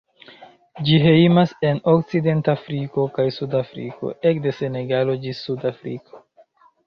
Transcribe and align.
Ĝi 0.85 0.93
hejmas 1.01 1.51
en 1.71 1.81
Okcidentafriko 1.91 3.05
kaj 3.17 3.25
suda 3.37 3.61
Afriko, 3.65 4.13
ekde 4.31 4.53
Senegalo 4.61 5.19
ĝis 5.27 5.45
Sud-Afriko. 5.51 6.25